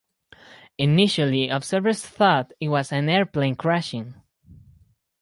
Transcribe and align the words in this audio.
Initially, 0.79 1.49
observers 1.49 2.03
thought 2.03 2.53
it 2.59 2.69
was 2.69 2.91
an 2.91 3.07
airplane 3.07 3.53
crashing. 3.53 4.15